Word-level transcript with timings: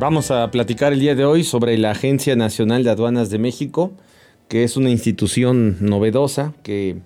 Vamos 0.00 0.32
a 0.32 0.50
platicar 0.50 0.92
el 0.92 0.98
día 0.98 1.14
de 1.14 1.24
hoy 1.24 1.44
sobre 1.44 1.78
la 1.78 1.92
Agencia 1.92 2.34
Nacional 2.34 2.82
de 2.82 2.90
Aduanas 2.90 3.30
de 3.30 3.38
México, 3.38 3.92
que 4.48 4.64
es 4.64 4.76
una 4.76 4.90
institución 4.90 5.76
novedosa 5.80 6.52
que 6.64 6.96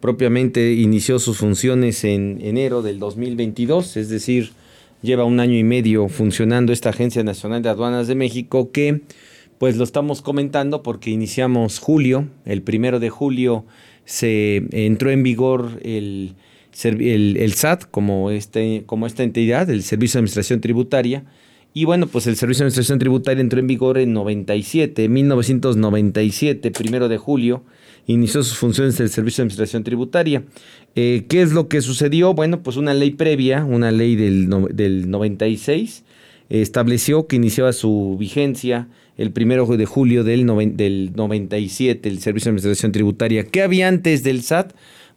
propiamente 0.00 0.74
inició 0.74 1.18
sus 1.18 1.38
funciones 1.38 2.04
en 2.04 2.38
enero 2.42 2.82
del 2.82 2.98
2022, 2.98 3.96
es 3.96 4.10
decir, 4.10 4.52
lleva 5.00 5.24
un 5.24 5.40
año 5.40 5.56
y 5.56 5.64
medio 5.64 6.08
funcionando 6.08 6.74
esta 6.74 6.90
Agencia 6.90 7.24
Nacional 7.24 7.62
de 7.62 7.70
Aduanas 7.70 8.08
de 8.08 8.14
México 8.14 8.70
que 8.70 9.00
pues 9.56 9.78
lo 9.78 9.84
estamos 9.84 10.20
comentando 10.20 10.82
porque 10.82 11.10
iniciamos 11.10 11.78
julio, 11.78 12.28
el 12.44 12.60
primero 12.60 13.00
de 13.00 13.08
julio 13.08 13.64
se 14.04 14.64
entró 14.70 15.10
en 15.10 15.22
vigor 15.22 15.80
el, 15.82 16.34
el, 16.82 17.52
SAT 17.54 17.84
como, 17.90 18.30
este, 18.30 18.82
como 18.84 19.06
esta 19.06 19.22
entidad, 19.22 19.70
el 19.70 19.82
Servicio 19.82 20.18
de 20.18 20.20
Administración 20.20 20.60
Tributaria, 20.60 21.24
y 21.76 21.84
bueno, 21.84 22.06
pues 22.06 22.28
el 22.28 22.36
Servicio 22.36 22.60
de 22.60 22.68
Administración 22.68 23.00
Tributaria 23.00 23.40
entró 23.40 23.58
en 23.58 23.66
vigor 23.66 23.98
en 23.98 24.12
97, 24.12 25.08
1997, 25.08 26.70
primero 26.70 27.08
de 27.08 27.18
julio, 27.18 27.64
inició 28.06 28.44
sus 28.44 28.56
funciones 28.56 29.00
el 29.00 29.10
Servicio 29.10 29.42
de 29.42 29.46
Administración 29.46 29.82
Tributaria. 29.82 30.44
Eh, 30.94 31.24
¿Qué 31.28 31.42
es 31.42 31.52
lo 31.52 31.66
que 31.66 31.82
sucedió? 31.82 32.32
Bueno, 32.32 32.62
pues 32.62 32.76
una 32.76 32.94
ley 32.94 33.10
previa, 33.10 33.64
una 33.64 33.90
ley 33.90 34.14
del, 34.14 34.48
del 34.70 35.10
96, 35.10 36.04
estableció 36.48 37.26
que 37.26 37.34
iniciaba 37.34 37.72
su 37.72 38.16
vigencia 38.20 38.86
el 39.16 39.32
primero 39.32 39.66
de 39.66 39.86
julio 39.86 40.22
del, 40.22 40.46
del 40.76 41.12
97, 41.16 42.08
el 42.08 42.20
Servicio 42.20 42.50
de 42.50 42.50
Administración 42.50 42.92
Tributaria. 42.92 43.44
¿Qué 43.46 43.62
había 43.62 43.88
antes 43.88 44.22
del 44.22 44.42
SAT? 44.42 44.74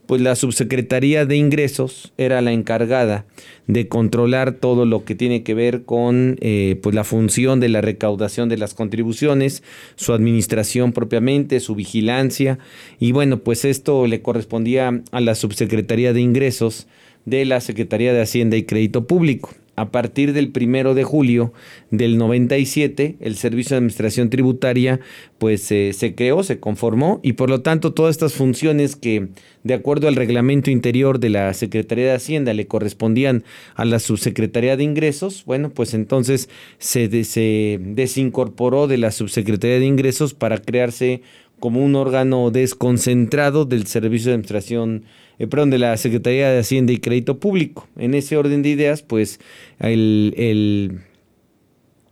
Pues 0.07 0.21
la 0.21 0.35
subsecretaría 0.35 1.25
de 1.25 1.35
ingresos 1.35 2.13
era 2.17 2.41
la 2.41 2.53
encargada 2.53 3.25
de 3.67 3.87
controlar 3.87 4.53
todo 4.53 4.85
lo 4.85 5.03
que 5.03 5.13
tiene 5.13 5.43
que 5.43 5.53
ver 5.53 5.83
con 5.83 6.37
eh, 6.39 6.79
pues 6.81 6.95
la 6.95 7.03
función 7.03 7.59
de 7.59 7.69
la 7.69 7.81
recaudación 7.81 8.49
de 8.49 8.57
las 8.57 8.73
contribuciones, 8.73 9.61
su 9.95 10.13
administración 10.13 10.93
propiamente, 10.93 11.59
su 11.59 11.75
vigilancia. 11.75 12.57
Y 12.99 13.11
bueno 13.11 13.39
pues 13.39 13.65
esto 13.65 14.07
le 14.07 14.21
correspondía 14.21 15.01
a 15.11 15.21
la 15.21 15.35
subsecretaría 15.35 16.13
de 16.13 16.21
ingresos 16.21 16.87
de 17.25 17.43
la 17.45 17.59
Secretaría 17.59 18.13
de 18.13 18.21
Hacienda 18.21 18.55
y 18.55 18.63
Crédito 18.63 19.05
Público 19.05 19.51
a 19.77 19.91
partir 19.91 20.33
del 20.33 20.51
primero 20.51 20.95
de 20.95 21.03
julio 21.03 21.53
del 21.91 22.17
97, 22.17 23.17
el 23.21 23.37
Servicio 23.37 23.75
de 23.75 23.77
Administración 23.77 24.31
Tributaria 24.31 24.99
pues 25.37 25.61
se 25.61 26.13
creó, 26.15 26.43
se 26.43 26.59
conformó 26.59 27.19
y 27.23 27.33
por 27.33 27.49
lo 27.49 27.61
tanto 27.61 27.93
todas 27.93 28.15
estas 28.15 28.33
funciones 28.33 28.95
que 28.95 29.29
de 29.63 29.73
acuerdo 29.75 30.07
al 30.07 30.15
reglamento 30.15 30.71
interior 30.71 31.19
de 31.19 31.29
la 31.29 31.53
Secretaría 31.53 32.05
de 32.05 32.15
Hacienda 32.15 32.55
le 32.55 32.65
correspondían 32.65 33.43
a 33.75 33.85
la 33.85 33.99
Subsecretaría 33.99 34.77
de 34.77 34.83
Ingresos, 34.83 35.43
bueno, 35.45 35.69
pues 35.69 35.93
entonces 35.93 36.49
se, 36.79 37.23
se 37.23 37.79
desincorporó 37.79 38.87
de 38.87 38.97
la 38.97 39.11
Subsecretaría 39.11 39.79
de 39.79 39.85
Ingresos 39.85 40.33
para 40.33 40.57
crearse 40.57 41.21
como 41.59 41.83
un 41.83 41.95
órgano 41.95 42.51
desconcentrado 42.51 43.65
del 43.65 43.87
Servicio 43.87 44.29
de 44.29 44.35
Administración 44.35 45.05
eh, 45.39 45.47
perdón, 45.47 45.69
de 45.69 45.77
la 45.77 45.97
Secretaría 45.97 46.49
de 46.49 46.59
Hacienda 46.59 46.93
y 46.93 46.97
Crédito 46.97 47.39
Público. 47.39 47.87
En 47.97 48.13
ese 48.13 48.37
orden 48.37 48.63
de 48.63 48.69
ideas, 48.69 49.03
pues 49.03 49.39
el, 49.79 50.33
el, 50.37 51.01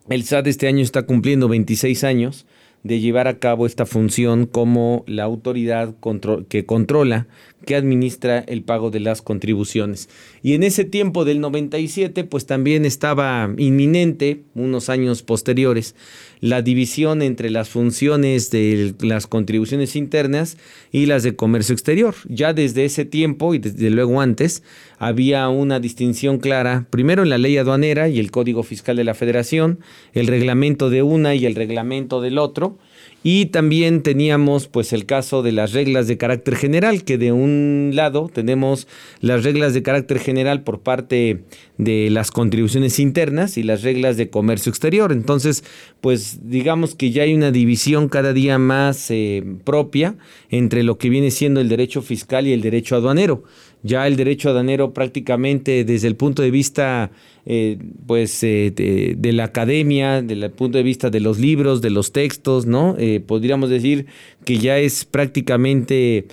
el 0.10 0.24
SAT 0.24 0.48
este 0.48 0.68
año 0.68 0.84
está 0.84 1.04
cumpliendo 1.04 1.48
26 1.48 2.04
años 2.04 2.46
de 2.86 3.00
llevar 3.00 3.28
a 3.28 3.40
cabo 3.40 3.66
esta 3.66 3.88
función 3.88 4.46
como 4.46 5.04
la 5.08 5.24
autoridad 5.24 5.96
que 6.50 6.68
controla, 6.68 7.26
que 7.66 7.76
administra 7.76 8.38
el 8.48 8.62
pago 8.62 8.92
de 8.92 9.00
las 9.00 9.24
contribuciones. 9.24 10.08
Y 10.44 10.54
en 10.54 10.62
ese 10.62 10.86
tiempo 10.86 11.26
del 11.26 11.42
97, 11.42 12.26
pues 12.26 12.46
también 12.46 12.86
estaba 12.86 13.52
inminente, 13.58 14.44
unos 14.54 14.90
años 14.90 15.24
posteriores, 15.24 15.96
la 16.46 16.62
división 16.62 17.24
entre 17.24 17.50
las 17.50 17.70
funciones 17.70 18.52
de 18.52 18.94
las 19.00 19.26
contribuciones 19.26 19.96
internas 19.96 20.58
y 20.92 21.08
las 21.08 21.24
de 21.24 21.36
comercio 21.36 21.74
exterior. 21.74 22.14
Ya 22.30 22.54
desde 22.54 22.86
ese 22.86 23.04
tiempo 23.04 23.56
y 23.56 23.58
desde 23.58 23.90
luego 23.90 24.22
antes 24.22 24.62
había 25.00 25.50
una 25.50 25.80
distinción 25.80 26.38
clara, 26.38 26.86
primero 26.92 27.24
en 27.24 27.30
la 27.30 27.40
ley 27.40 27.58
aduanera 27.58 28.10
y 28.10 28.20
el 28.20 28.30
Código 28.30 28.62
Fiscal 28.62 28.96
de 28.96 29.04
la 29.04 29.16
Federación, 29.16 29.80
el 30.14 30.28
reglamento 30.28 30.92
de 30.92 31.02
una 31.02 31.34
y 31.34 31.48
el 31.48 31.56
reglamento 31.56 32.22
del 32.22 32.38
otro, 32.38 32.78
y 33.28 33.48
también 33.48 34.04
teníamos 34.04 34.68
pues 34.68 34.94
el 34.94 35.08
caso 35.08 35.42
de 35.42 35.52
las 35.52 35.74
reglas 35.74 36.08
de 36.08 36.16
carácter 36.16 36.56
general, 36.56 37.04
que 37.04 37.18
de 37.18 37.32
un 37.32 37.90
lado 37.96 38.30
tenemos 38.32 38.88
las 39.20 39.44
reglas 39.44 39.74
de 39.74 39.82
carácter 39.82 40.20
general 40.20 40.62
por 40.62 40.82
parte 40.82 41.42
de 41.80 42.12
las 42.12 42.30
contribuciones 42.30 43.00
internas 43.00 43.58
y 43.58 43.64
las 43.64 43.82
reglas 43.82 44.18
de 44.18 44.30
comercio 44.30 44.70
exterior. 44.70 45.12
Entonces, 45.12 45.64
pues 46.02 46.48
digamos 46.48 46.94
que 46.94 47.10
ya 47.10 47.24
hay 47.24 47.34
una 47.34 47.50
división 47.50 48.10
cada 48.10 48.32
día 48.32 48.60
más 48.60 49.10
eh, 49.10 49.44
propia 49.64 50.18
entre 50.52 50.84
lo 50.84 51.00
que 51.00 51.10
viene 51.10 51.32
siendo 51.32 51.62
el 51.62 51.68
derecho 51.68 52.04
fiscal 52.04 52.46
y 52.46 52.54
el 52.54 52.62
derecho 52.62 52.96
aduanero. 52.96 53.42
Ya 53.86 54.08
el 54.08 54.16
derecho 54.16 54.50
aduanero 54.50 54.94
prácticamente 54.94 55.86
desde 55.86 56.08
el 56.08 56.16
punto 56.16 56.42
de 56.42 56.50
vista 56.50 57.12
eh, 57.46 57.78
pues 58.08 58.44
eh, 58.44 58.74
de, 58.76 59.32
la 59.32 59.44
academia, 59.44 60.24
desde 60.24 60.46
el 60.46 60.52
punto 60.52 60.80
de 60.80 60.84
vista 60.84 61.12
de 61.12 61.20
los 61.20 61.38
libros, 61.38 61.82
de 61.84 61.92
los 61.92 62.12
textos, 62.12 62.66
¿no? 62.66 62.96
Eh, 62.98 63.20
podríamos 63.20 63.70
decir 63.70 64.08
que 64.44 64.58
ya 64.58 64.80
es 64.80 65.06
prácticamente 65.06 66.26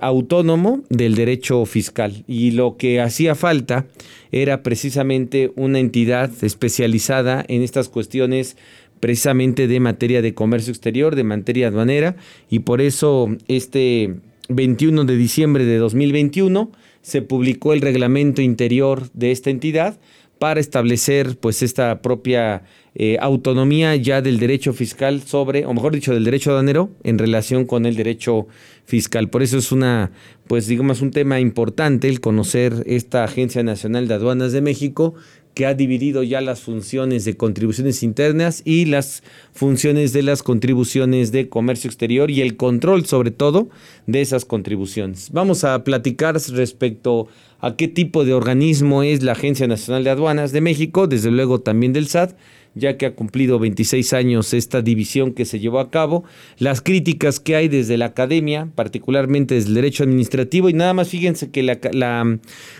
autónomo 0.00 0.84
del 0.88 1.16
derecho 1.16 1.66
fiscal. 1.66 2.22
Y 2.28 2.52
lo 2.52 2.76
que 2.76 3.00
hacía 3.00 3.34
falta 3.34 3.86
era 4.30 4.62
precisamente 4.62 5.50
una 5.56 5.80
entidad 5.80 6.30
especializada 6.42 7.44
en 7.48 7.62
estas 7.62 7.88
cuestiones 7.88 8.56
precisamente 9.00 9.66
de 9.66 9.80
materia 9.80 10.22
de 10.22 10.32
comercio 10.32 10.70
exterior, 10.70 11.16
de 11.16 11.24
materia 11.24 11.68
aduanera, 11.68 12.14
y 12.48 12.60
por 12.60 12.80
eso 12.80 13.36
este 13.48 14.14
21 14.48 15.04
de 15.04 15.16
diciembre 15.16 15.64
de 15.64 15.78
2021 15.78 16.70
se 17.02 17.22
publicó 17.22 17.72
el 17.72 17.80
reglamento 17.80 18.42
interior 18.42 19.10
de 19.12 19.30
esta 19.30 19.50
entidad 19.50 19.98
para 20.38 20.60
establecer 20.60 21.36
pues 21.38 21.62
esta 21.62 22.00
propia 22.00 22.62
eh, 22.94 23.16
autonomía 23.20 23.94
ya 23.96 24.22
del 24.22 24.38
derecho 24.38 24.72
fiscal 24.72 25.22
sobre, 25.22 25.66
o 25.66 25.74
mejor 25.74 25.92
dicho, 25.92 26.14
del 26.14 26.24
derecho 26.24 26.50
aduanero 26.50 26.90
en 27.02 27.18
relación 27.18 27.64
con 27.64 27.86
el 27.86 27.96
derecho 27.96 28.46
fiscal. 28.84 29.28
Por 29.28 29.42
eso 29.42 29.58
es 29.58 29.72
una, 29.72 30.12
pues 30.46 30.66
digamos, 30.66 31.02
un 31.02 31.10
tema 31.10 31.40
importante 31.40 32.08
el 32.08 32.20
conocer 32.20 32.84
esta 32.86 33.24
Agencia 33.24 33.62
Nacional 33.62 34.08
de 34.08 34.14
Aduanas 34.14 34.52
de 34.52 34.62
México 34.62 35.14
que 35.58 35.66
ha 35.66 35.74
dividido 35.74 36.22
ya 36.22 36.40
las 36.40 36.60
funciones 36.60 37.24
de 37.24 37.36
contribuciones 37.36 38.04
internas 38.04 38.62
y 38.64 38.84
las 38.84 39.24
funciones 39.52 40.12
de 40.12 40.22
las 40.22 40.44
contribuciones 40.44 41.32
de 41.32 41.48
comercio 41.48 41.88
exterior 41.88 42.30
y 42.30 42.42
el 42.42 42.56
control 42.56 43.06
sobre 43.06 43.32
todo 43.32 43.68
de 44.06 44.20
esas 44.20 44.44
contribuciones. 44.44 45.30
Vamos 45.32 45.64
a 45.64 45.82
platicar 45.82 46.36
respecto 46.52 47.26
a 47.58 47.74
qué 47.74 47.88
tipo 47.88 48.24
de 48.24 48.34
organismo 48.34 49.02
es 49.02 49.24
la 49.24 49.32
Agencia 49.32 49.66
Nacional 49.66 50.04
de 50.04 50.10
Aduanas 50.10 50.52
de 50.52 50.60
México, 50.60 51.08
desde 51.08 51.32
luego 51.32 51.60
también 51.60 51.92
del 51.92 52.06
SAT, 52.06 52.36
ya 52.74 52.96
que 52.96 53.06
ha 53.06 53.14
cumplido 53.14 53.58
26 53.58 54.12
años 54.12 54.54
esta 54.54 54.82
división 54.82 55.32
que 55.32 55.44
se 55.44 55.58
llevó 55.58 55.80
a 55.80 55.90
cabo, 55.90 56.24
las 56.58 56.80
críticas 56.80 57.40
que 57.40 57.56
hay 57.56 57.68
desde 57.68 57.96
la 57.96 58.06
academia, 58.06 58.68
particularmente 58.74 59.54
desde 59.54 59.68
el 59.68 59.74
derecho 59.74 60.04
administrativo, 60.04 60.68
y 60.68 60.74
nada 60.74 60.94
más 60.94 61.08
fíjense 61.08 61.50
que 61.50 61.62
la, 61.62 62.38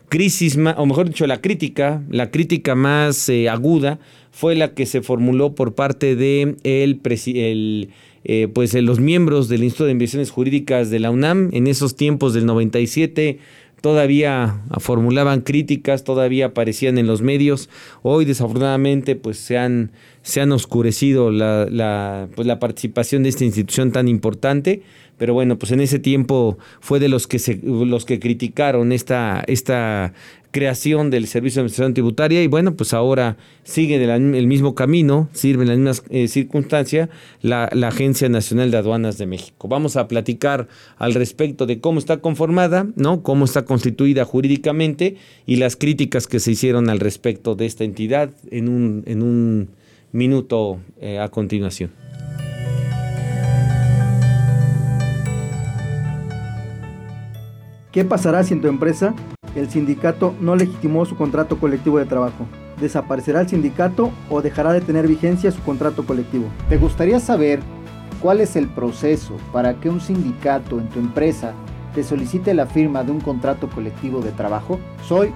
crisis, 0.08 0.56
o 0.76 0.87
mejor 0.87 1.08
dicho, 1.08 1.26
la 1.26 1.40
crítica, 1.40 2.02
la 2.11 2.31
crítica 2.31 2.75
más 2.75 3.29
eh, 3.29 3.49
aguda 3.49 3.99
fue 4.31 4.55
la 4.55 4.75
que 4.75 4.87
se 4.87 5.02
formuló 5.02 5.55
por 5.55 5.75
parte 5.75 6.14
de 6.14 6.56
el, 6.62 7.00
el 7.35 7.90
eh, 8.25 8.49
pues, 8.52 8.75
los 8.75 9.00
miembros 9.00 9.49
del 9.49 9.64
Instituto 9.64 9.87
de 9.87 9.93
Investigaciones 9.93 10.31
Jurídicas 10.31 10.90
de 10.90 11.00
la 11.00 11.11
UNAM 11.11 11.50
en 11.52 11.67
esos 11.67 11.96
tiempos 11.96 12.35
del 12.35 12.46
97 12.46 13.38
todavía 13.80 14.62
formulaban 14.78 15.40
críticas, 15.40 16.04
todavía 16.04 16.46
aparecían 16.46 16.98
en 16.98 17.06
los 17.06 17.22
medios. 17.22 17.69
Hoy 18.02 18.25
desafortunadamente 18.25 19.16
pues 19.16 19.38
se 19.38 19.58
han, 19.58 19.92
se 20.22 20.40
han 20.40 20.52
oscurecido 20.52 21.30
la, 21.30 21.66
la, 21.70 22.28
pues, 22.34 22.46
la 22.46 22.58
participación 22.58 23.22
de 23.22 23.30
esta 23.30 23.44
institución 23.44 23.92
tan 23.92 24.08
importante 24.08 24.82
pero 25.19 25.34
bueno, 25.34 25.58
pues 25.58 25.72
en 25.72 25.80
ese 25.80 25.98
tiempo 25.98 26.58
fue 26.80 27.00
de 27.00 27.08
los 27.08 27.26
que 27.26 27.40
se, 27.40 27.58
los 27.62 28.04
que 28.04 28.20
criticaron 28.20 28.92
esta, 28.92 29.42
esta 29.48 30.14
creación 30.58 31.08
del 31.10 31.28
Servicio 31.28 31.60
de 31.60 31.66
Administración 31.66 31.94
Tributaria 31.94 32.43
y 32.43 32.49
bueno, 32.49 32.75
pues 32.75 32.93
ahora 32.93 33.37
sigue 33.62 33.94
el 34.02 34.46
mismo 34.49 34.75
camino, 34.75 35.28
sirve 35.32 35.72
en 35.72 35.87
eh, 36.10 37.08
la, 37.43 37.70
la, 37.72 37.88
Agencia 37.88 38.28
Nacional 38.28 38.72
de 38.72 38.76
Aduanas 38.76 39.19
de 39.19 39.26
México. 39.26 39.69
Vamos 39.69 39.94
a 39.94 40.08
platicar 40.08 40.66
al 40.96 41.14
respecto 41.14 41.64
de 41.64 41.78
cómo 41.78 42.00
está 42.00 42.16
conformada, 42.16 42.88
¿no? 42.96 43.22
cómo 43.22 43.44
está 43.44 43.64
constituida 43.64 44.25
jurídicamente 44.25 45.14
y 45.46 45.56
las 45.56 45.76
críticas 45.76 46.26
que 46.26 46.40
se 46.40 46.50
hicieron 46.50 46.90
al 46.90 46.99
respecto 46.99 47.54
de 47.54 47.66
esta 47.66 47.84
entidad 47.84 48.31
en 48.50 48.69
un, 48.69 49.04
en 49.06 49.22
un 49.22 49.69
minuto 50.11 50.81
eh, 51.00 51.20
a 51.20 51.28
continuación. 51.28 51.93
¿Qué 57.90 58.05
pasará 58.05 58.43
si 58.43 58.52
en 58.52 58.61
tu 58.61 58.69
empresa 58.69 59.14
el 59.55 59.70
sindicato 59.70 60.35
no 60.43 60.56
legitimó 60.56 61.06
su 61.06 61.17
contrato 61.17 61.58
colectivo 61.58 61.99
de 61.99 62.05
trabajo? 62.05 62.46
¿Desaparecerá 62.79 63.40
el 63.40 63.49
sindicato 63.49 64.11
o 64.29 64.43
dejará 64.43 64.75
de 64.75 64.82
tener 64.82 65.08
vigencia 65.08 65.50
su 65.50 65.62
contrato 65.62 66.05
colectivo? 66.05 66.44
¿Te 66.69 66.76
gustaría 66.76 67.19
saber 67.19 67.61
cuál 68.20 68.43
es 68.43 68.56
el 68.56 68.69
proceso 68.69 69.37
para 69.55 69.81
que 69.81 69.88
un 69.88 70.02
sindicato 70.02 70.79
en 70.79 70.90
tu 70.90 70.99
empresa 70.99 71.55
te 71.94 72.05
solicite 72.05 72.52
la 72.52 72.67
firma 72.67 73.05
de 73.05 73.12
un 73.12 73.20
contrato 73.20 73.70
colectivo 73.70 74.20
de 74.20 74.32
trabajo? 74.32 74.79
Soy 75.06 75.32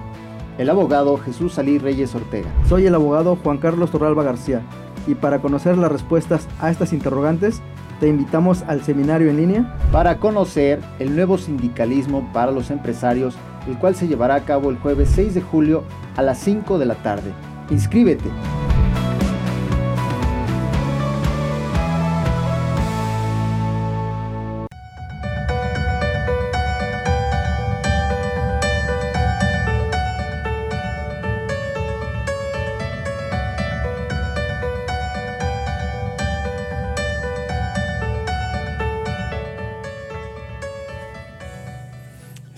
el 0.59 0.69
abogado 0.69 1.17
Jesús 1.17 1.53
Salí 1.53 1.79
Reyes 1.79 2.13
Ortega. 2.13 2.49
Soy 2.69 2.85
el 2.85 2.93
abogado 2.93 3.35
Juan 3.35 3.57
Carlos 3.57 3.89
Torralba 3.89 4.21
García 4.21 4.61
y 5.07 5.15
para 5.15 5.39
conocer 5.39 5.75
las 5.79 5.91
respuestas 5.91 6.47
a 6.59 6.69
estas 6.69 6.93
interrogantes, 6.93 7.63
te 8.03 8.09
invitamos 8.09 8.63
al 8.63 8.83
seminario 8.83 9.29
en 9.29 9.37
línea 9.37 9.77
para 9.93 10.19
conocer 10.19 10.81
el 10.99 11.15
nuevo 11.15 11.37
sindicalismo 11.37 12.29
para 12.33 12.51
los 12.51 12.69
empresarios, 12.69 13.33
el 13.65 13.77
cual 13.77 13.95
se 13.95 14.09
llevará 14.09 14.35
a 14.35 14.43
cabo 14.43 14.69
el 14.71 14.77
jueves 14.77 15.09
6 15.15 15.35
de 15.35 15.41
julio 15.41 15.85
a 16.17 16.21
las 16.21 16.37
5 16.39 16.79
de 16.79 16.85
la 16.85 16.95
tarde. 16.95 17.31
Inscríbete. 17.69 18.29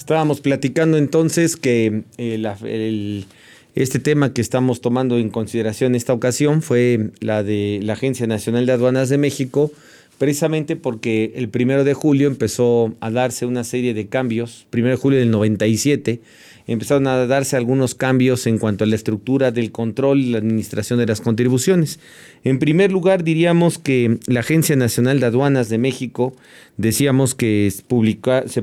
Estábamos 0.06 0.40
platicando 0.40 1.00
entonces 1.00 1.58
que 1.58 2.04
eh, 2.20 3.26
este 3.74 3.98
tema 3.98 4.34
que 4.34 4.42
estamos 4.42 4.80
tomando 4.80 5.18
en 5.18 5.32
consideración 5.32 5.94
en 5.94 5.96
esta 5.96 6.14
ocasión 6.14 6.62
fue 6.62 7.10
la 7.22 7.42
de 7.42 7.80
la 7.82 7.94
Agencia 7.94 8.28
Nacional 8.28 8.68
de 8.68 8.74
Aduanas 8.74 9.10
de 9.10 9.18
México, 9.18 9.72
precisamente 10.18 10.76
porque 10.76 11.34
el 11.36 11.50
primero 11.50 11.84
de 11.84 11.94
julio 11.94 12.28
empezó 12.28 12.94
a 13.00 13.12
darse 13.12 13.46
una 13.46 13.64
serie 13.64 13.94
de 13.94 14.08
cambios, 14.08 14.68
primero 14.70 14.96
de 14.96 15.02
julio 15.02 15.20
del 15.20 15.32
97, 15.32 16.22
empezaron 16.68 17.08
a 17.08 17.28
darse 17.28 17.58
algunos 17.58 17.96
cambios 17.96 18.48
en 18.48 18.58
cuanto 18.58 18.84
a 18.84 18.88
la 18.88 18.96
estructura 18.96 19.52
del 19.52 19.72
control 19.72 20.20
y 20.20 20.32
la 20.32 20.40
administración 20.40 21.00
de 21.00 21.06
las 21.06 21.22
contribuciones. 21.22 22.00
En 22.44 22.60
primer 22.60 22.92
lugar, 22.92 23.24
diríamos 23.24 23.78
que 23.78 24.18
la 24.28 24.40
Agencia 24.40 24.76
Nacional 24.76 25.20
de 25.20 25.28
Aduanas 25.28 25.70
de 25.70 25.78
México, 25.78 26.36
decíamos 26.78 27.36
que 27.36 27.72
se 27.72 27.84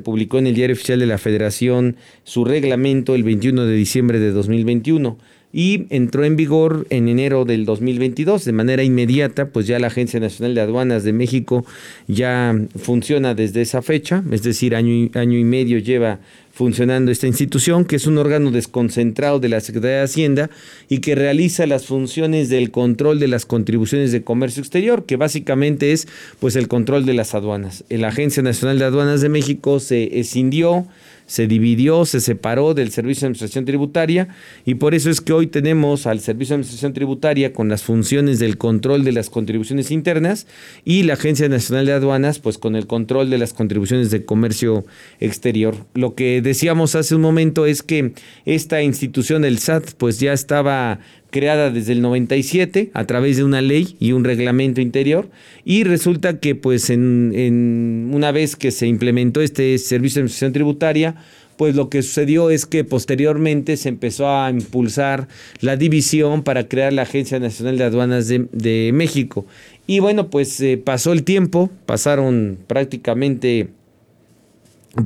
publicó 0.01 0.39
en 0.39 0.47
el 0.47 0.55
Diario 0.55 0.75
Oficial 0.75 0.99
de 0.99 1.07
la 1.07 1.19
Federación 1.19 1.97
su 2.25 2.45
reglamento 2.45 3.15
el 3.15 3.23
21 3.23 3.65
de 3.67 3.75
diciembre 3.75 4.19
de 4.19 4.33
2021 4.33 5.19
y 5.53 5.87
entró 5.91 6.25
en 6.25 6.37
vigor 6.37 6.87
en 6.91 7.09
enero 7.09 7.45
del 7.45 7.65
2022 7.65 8.45
de 8.45 8.53
manera 8.53 8.83
inmediata, 8.83 9.49
pues 9.49 9.67
ya 9.67 9.79
la 9.79 9.89
Agencia 9.89 10.19
Nacional 10.19 10.55
de 10.55 10.63
Aduanas 10.63 11.05
de 11.05 11.13
México 11.13 11.65
ya 12.09 12.57
funciona 12.77 13.35
desde 13.35 13.63
esa 13.63 13.83
fecha, 13.83 14.23
es 14.31 14.43
decir, 14.43 14.75
año 14.75 14.93
y, 14.93 15.11
año 15.15 15.39
y 15.39 15.45
medio 15.45 15.79
lleva 15.79 16.21
funcionando 16.53 17.11
esta 17.11 17.27
institución, 17.27 17.85
que 17.85 17.97
es 17.97 18.07
un 18.07 18.19
órgano 18.19 18.51
desconcentrado 18.51 19.41
de 19.41 19.49
la 19.49 19.61
Secretaría 19.61 19.99
de 19.99 20.03
Hacienda 20.03 20.51
y 20.89 20.99
que 20.99 21.15
realiza 21.15 21.67
las 21.67 21.87
funciones 21.87 22.51
del 22.51 22.71
control 22.71 23.19
de 23.19 23.29
las 23.29 23.47
contribuciones 23.47 24.13
de 24.13 24.23
comercio 24.23 24.61
exterior, 24.61 25.07
que 25.07 25.17
básicamente 25.17 25.93
es 25.93 26.07
pues 26.41 26.57
el 26.57 26.69
control 26.69 27.07
de 27.07 27.15
las 27.15 27.35
aduanas. 27.35 27.85
La 27.89 28.09
Agencia 28.09 28.43
Nacional 28.43 28.79
de 28.79 28.85
Aduanas 28.85 29.23
de 29.23 29.31
México 29.31 29.81
se 29.81 30.21
escindió 30.21 30.87
se 31.33 31.47
dividió, 31.47 32.05
se 32.05 32.21
separó 32.21 32.75
del 32.75 32.91
Servicio 32.91 33.23
de 33.23 33.29
Administración 33.29 33.65
Tributaria 33.65 34.29
y 34.67 34.75
por 34.75 34.95
eso 34.95 35.09
es 35.09 35.23
que 35.23 35.33
hoy 35.33 35.47
tenemos 35.47 36.07
al 36.07 36.21
Servicio 36.21 36.53
de 36.53 36.57
Administración 36.57 36.93
Tributaria 36.93 37.55
con 37.55 37.71
las 37.71 37.83
funciones 37.83 38.39
del 38.39 38.59
control 38.59 39.03
de 39.03 39.13
las 39.13 39.31
contribuciones 39.31 39.91
internas 39.91 40.47
y 40.85 41.05
la 41.05 41.15
Agencia 41.15 41.49
Nacional 41.49 41.87
de 41.87 41.95
Aduanas 41.95 42.39
pues 42.39 42.59
con 42.59 42.77
el 42.77 42.87
control 42.87 43.31
de 43.31 43.39
las 43.39 43.55
contribuciones 43.55 44.11
de 44.11 44.27
comercio 44.27 44.85
exterior. 45.21 45.75
Lo 45.95 46.15
que 46.15 46.43
decíamos 46.43 46.97
hace 46.97 47.15
un 47.15 47.23
momento 47.23 47.65
es 47.65 47.83
que 47.83 48.13
esta 48.45 48.83
institución, 48.83 49.47
el 49.47 49.59
SAT, 49.59 49.93
pues 49.97 50.21
ya 50.21 50.35
estaba 50.35 51.01
creada 51.33 51.71
desde 51.71 51.95
el 51.95 52.03
97 52.03 52.91
a 52.95 53.05
través 53.07 53.39
de 53.39 53.45
una 53.45 53.61
ley 53.61 53.97
y 53.99 54.13
un 54.13 54.23
reglamento 54.23 54.81
interior 54.81 55.31
y 55.65 55.83
resulta 55.83 56.39
que 56.39 56.55
pues 56.55 56.91
en, 56.91 58.11
una 58.13 58.31
vez 58.31 58.55
que 58.55 58.71
se 58.71 58.87
implementó 58.87 59.41
este 59.41 59.77
servicio 59.79 60.21
de 60.21 60.25
administración 60.25 60.53
tributaria 60.53 61.17
pues 61.57 61.75
lo 61.75 61.89
que 61.89 62.03
sucedió 62.03 62.51
es 62.51 62.67
que 62.67 62.85
posteriormente 62.85 63.77
se 63.77 63.89
empezó 63.89 64.29
a 64.29 64.51
impulsar 64.51 65.27
la 65.61 65.77
división 65.77 66.43
para 66.43 66.69
crear 66.69 66.93
la 66.93 67.03
Agencia 67.03 67.39
Nacional 67.39 67.79
de 67.79 67.85
Aduanas 67.85 68.29
de, 68.29 68.91
México. 68.93 69.47
Y 69.87 70.01
bueno, 70.01 70.29
pues 70.29 70.61
eh, 70.61 70.77
pasó 70.83 71.13
el 71.13 71.25
tiempo, 71.25 71.71
pasaron 71.87 72.59
prácticamente 72.67 73.69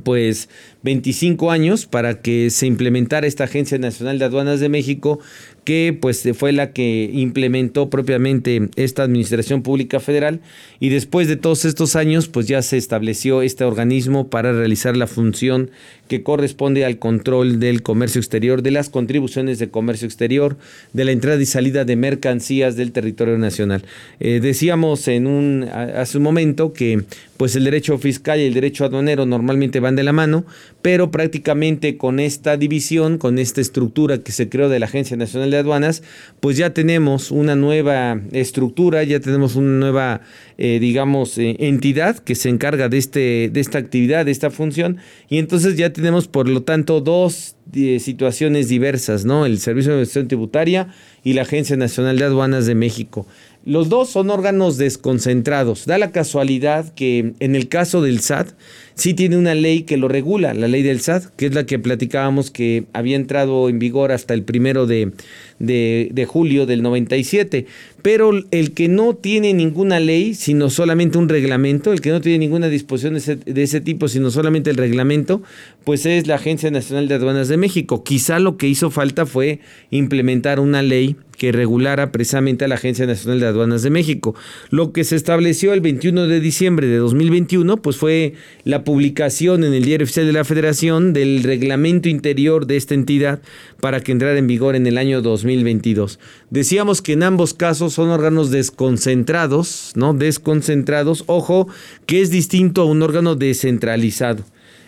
pues 0.03 0.49
25 0.87 1.51
años 1.51 1.85
para 1.85 2.23
que 2.23 2.49
se 2.49 2.67
implementara 2.67 3.27
esta 3.27 3.45
Agencia 3.45 3.77
Nacional 3.77 4.21
de 4.21 4.25
Aduanas 4.25 4.61
de 4.61 4.69
México 4.69 5.19
que 5.65 5.99
pues 6.01 6.23
fue 6.39 6.53
la 6.53 6.73
que 6.73 7.11
implementó 7.13 7.91
propiamente 7.91 8.69
esta 8.77 9.03
Administración 9.03 9.63
Pública 9.63 9.99
Federal 9.99 10.41
y 10.79 10.91
después 10.91 11.27
de 11.27 11.35
todos 11.35 11.65
estos 11.65 11.97
años 11.97 12.29
pues 12.29 12.47
ya 12.47 12.63
se 12.63 12.77
estableció 12.77 13.43
este 13.43 13.65
organismo 13.65 14.29
para 14.31 14.53
realizar 14.53 14.97
la 14.97 15.09
función 15.09 15.73
que 16.07 16.23
corresponde 16.23 16.85
al 16.85 17.01
control 17.01 17.59
del 17.59 17.83
comercio 17.83 18.21
exterior, 18.21 18.63
de 18.63 18.71
las 18.71 18.91
contribuciones 18.91 19.59
de 19.59 19.69
comercio 19.69 20.07
exterior, 20.07 20.57
de 20.93 21.05
la 21.05 21.11
entrada 21.11 21.43
y 21.43 21.47
salida 21.47 21.85
de 21.85 21.97
mercancías 21.97 22.77
del 22.77 22.93
territorio 22.93 23.37
nacional. 23.37 23.83
Eh, 24.21 24.39
decíamos 24.41 25.09
en 25.09 25.27
un 25.27 25.65
hace 25.65 26.19
un 26.19 26.23
momento 26.23 26.73
que 26.73 27.03
pues 27.37 27.57
el 27.57 27.65
derecho 27.65 27.99
fiscal 27.99 28.39
y 28.39 28.45
el 28.45 28.55
derecho 28.55 28.85
aduanero 28.85 29.27
normalmente 29.27 29.81
van 29.81 29.97
de 29.97 30.05
la 30.05 30.13
mano, 30.13 30.47
pero 30.83 31.11
prácticamente 31.11 31.97
con 31.97 32.21
esta 32.21 32.57
división, 32.57 33.19
con 33.19 33.39
esta 33.39 33.61
estructura 33.61 34.19
que 34.19 34.33
se 34.33 34.49
creó 34.49 34.69
de 34.69 34.79
la 34.79 34.87
Agencia 34.87 35.17
Nacional 35.17 35.51
de 35.51 35.57
Aduanas, 35.57 36.03
pues 36.41 36.57
ya 36.57 36.75
tenemos 36.75 37.31
una 37.31 37.57
nueva 37.57 38.21
estructura, 38.33 39.03
ya 39.03 39.19
tenemos 39.21 39.57
una 39.57 39.79
nueva, 39.79 40.21
eh, 40.59 40.79
digamos, 40.79 41.39
eh, 41.39 41.57
entidad 41.59 42.19
que 42.19 42.35
se 42.35 42.49
encarga 42.51 42.89
de, 42.89 42.99
este, 42.99 43.51
de 43.53 43.61
esta 43.61 43.79
actividad, 43.79 44.25
de 44.25 44.31
esta 44.31 44.51
función, 44.51 44.99
y 45.29 45.39
entonces 45.39 45.77
ya 45.77 45.93
tenemos, 45.93 46.29
por 46.29 46.49
lo 46.49 46.63
tanto, 46.63 47.01
dos 47.01 47.57
eh, 47.75 47.99
situaciones 47.99 48.69
diversas, 48.69 49.25
¿no? 49.25 49.45
El 49.45 49.59
Servicio 49.59 49.91
de 49.91 49.97
Administración 49.97 50.29
Tributaria 50.29 50.89
y 51.25 51.33
la 51.33 51.43
Agencia 51.43 51.77
Nacional 51.77 52.17
de 52.17 52.25
Aduanas 52.25 52.67
de 52.67 52.77
México. 52.77 53.27
Los 53.65 53.89
dos 53.89 54.09
son 54.11 54.31
órganos 54.31 54.77
desconcentrados. 54.77 55.87
Da 55.87 55.99
la 55.99 56.13
casualidad 56.13 56.95
que 56.95 57.35
en 57.41 57.57
el 57.57 57.69
caso 57.69 58.01
del 58.01 58.21
SAT 58.21 58.51
sí 58.97 59.13
tiene 59.13 59.37
una 59.37 59.55
ley 59.55 59.83
que 59.83 59.99
lo 59.99 60.09
regula, 60.09 60.55
la 60.55 60.69
ley 60.69 60.83
del 60.83 61.01
SAT, 61.01 61.27
que 61.37 61.47
es 61.47 61.55
la 61.55 61.67
que 61.67 61.79
platicábamos 61.79 62.51
que 62.51 62.85
había 62.95 63.15
entrado 63.15 63.69
en 63.69 63.79
vigor 63.79 64.11
hasta 64.11 64.35
el 64.35 64.43
primero 64.43 64.87
de, 64.87 65.13
de, 65.59 66.27
julio 66.27 66.67
del 66.67 66.83
97. 66.83 67.67
Pero 68.03 68.33
el 68.51 68.73
que 68.73 68.89
no 68.89 69.15
tiene 69.15 69.53
ninguna 69.53 70.01
ley, 70.01 70.35
sino 70.35 70.71
solamente 70.71 71.19
un 71.19 71.29
reglamento, 71.29 71.93
el 71.93 72.01
que 72.01 72.11
no 72.11 72.21
tiene 72.21 72.39
ninguna 72.39 72.69
disposición 72.69 73.15
de 73.15 73.19
ese, 73.19 73.37
de 73.37 73.63
ese 73.63 73.81
tipo, 73.81 74.09
sino 74.09 74.31
solamente 74.31 74.71
el 74.71 74.77
reglamento, 74.77 75.43
pues 75.85 76.07
es 76.07 76.27
la 76.27 76.37
Agencia 76.37 76.71
Nacional 76.71 77.07
de 77.07 77.15
Aduanas 77.15 77.49
de 77.49 77.59
México. 77.59 78.03
Quizá 78.03 78.39
lo 78.39 78.57
que 78.57 78.67
hizo 78.67 78.91
falta 78.91 79.27
fue 79.27 79.61
implementar 79.91 80.59
una 80.59 80.83
ley 80.83 81.17
que 81.37 81.53
regulara 81.53 82.13
precisamente 82.13 82.65
a 82.65 82.69
la 82.69 82.77
Agencia 82.77 83.07
Nacional 83.07 83.41
de 83.41 83.47
Aduanas 83.47 83.83
de 83.83 83.91
México. 83.91 84.35
Lo 84.71 84.93
que 84.93 85.05
se 85.05 85.17
estableció 85.17 85.73
el 85.73 85.81
21 85.81 86.27
de 86.27 86.41
diciembre 86.41 86.87
de 86.87 86.97
2021 86.97 87.77
pues 87.79 87.97
fue 87.97 88.35
la 88.65 88.85
publicación 88.85 89.65
en 89.65 89.75
el 89.75 89.85
Diario 89.85 90.05
Oficial 90.05 90.27
de 90.27 90.33
la 90.33 90.45
Federación 90.45 91.13
del 91.13 91.43
reglamento 91.43 92.09
interior 92.09 92.67
de 92.67 92.77
esta 92.77 92.95
entidad 92.95 93.41
para 93.81 94.01
que 94.01 94.13
entrara 94.13 94.39
en 94.39 94.47
vigor 94.47 94.77
en 94.77 94.87
el 94.87 94.99
año 94.99 95.23
2022. 95.23 96.19
Decíamos 96.51 97.03
que 97.03 97.13
en 97.13 97.23
ambos 97.23 97.55
casos 97.55 97.95
son 97.95 98.09
órganos 98.09 98.51
desconcentrados, 98.51 99.93
¿no? 99.95 100.15
Desconcentrados, 100.15 101.25
ojo, 101.27 101.69
que 102.07 102.21
es 102.21 102.31
distinto 102.31 102.83
a 102.83 102.87
un 102.87 103.03
órgano 103.03 103.35
descentralizado 103.35 104.45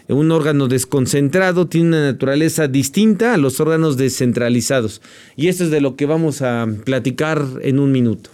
un 0.08 0.32
órgano 0.32 0.68
desconcentrado 0.68 1.66
tiene 1.66 1.88
una 1.88 2.12
naturaleza 2.12 2.68
distinta 2.68 3.34
a 3.34 3.36
los 3.36 3.60
órganos 3.60 3.96
descentralizados. 3.96 5.02
Y 5.36 5.48
esto 5.48 5.64
es 5.64 5.70
de 5.70 5.80
lo 5.80 5.96
que 5.96 6.06
vamos 6.06 6.42
a 6.42 6.66
platicar 6.84 7.44
en 7.62 7.78
un 7.78 7.92
minuto. 7.92 8.30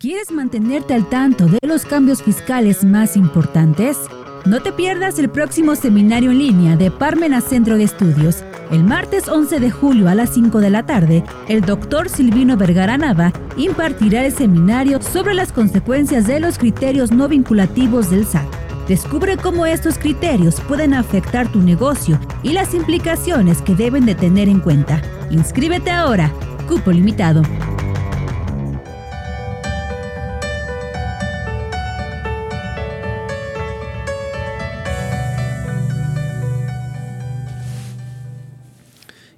¿Quieres 0.00 0.32
mantenerte 0.32 0.92
al 0.92 1.08
tanto 1.08 1.46
de 1.46 1.58
los 1.66 1.86
cambios 1.86 2.22
fiscales 2.22 2.84
más 2.84 3.16
importantes? 3.16 3.96
No 4.44 4.60
te 4.60 4.72
pierdas 4.72 5.18
el 5.18 5.30
próximo 5.30 5.74
seminario 5.74 6.30
en 6.30 6.38
línea 6.38 6.76
de 6.76 6.90
Parmena 6.90 7.40
Centro 7.40 7.76
de 7.76 7.84
Estudios 7.84 8.44
el 8.70 8.82
martes 8.82 9.28
11 9.28 9.60
de 9.60 9.70
julio 9.70 10.08
a 10.08 10.14
las 10.14 10.30
5 10.30 10.60
de 10.60 10.70
la 10.70 10.84
tarde, 10.84 11.22
el 11.48 11.60
doctor 11.60 12.08
Silvino 12.08 12.56
Vergara 12.56 12.96
Nava 12.96 13.32
impartirá 13.56 14.24
el 14.24 14.32
seminario 14.32 15.00
sobre 15.02 15.34
las 15.34 15.52
consecuencias 15.52 16.26
de 16.26 16.40
los 16.40 16.58
criterios 16.58 17.12
no 17.12 17.28
vinculativos 17.28 18.10
del 18.10 18.26
SAT. 18.26 18.46
Descubre 18.88 19.36
cómo 19.36 19.64
estos 19.64 19.98
criterios 19.98 20.60
pueden 20.62 20.92
afectar 20.92 21.48
tu 21.48 21.60
negocio 21.60 22.18
y 22.42 22.52
las 22.52 22.74
implicaciones 22.74 23.62
que 23.62 23.74
deben 23.74 24.06
de 24.06 24.14
tener 24.14 24.48
en 24.48 24.60
cuenta. 24.60 25.00
Inscríbete 25.30 25.90
ahora. 25.90 26.30
Cupo 26.68 26.90
limitado. 26.90 27.42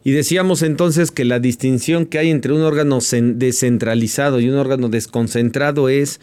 Y 0.07 0.13
decíamos 0.13 0.63
entonces 0.63 1.11
que 1.11 1.25
la 1.25 1.41
distinción 1.41 2.07
que 2.07 2.19
hay 2.19 2.31
entre 2.31 2.53
un 2.53 2.63
órgano 2.63 3.01
descentralizado 3.01 4.39
y 4.39 4.49
un 4.49 4.55
órgano 4.55 4.89
desconcentrado 4.89 5.89
es 5.89 6.21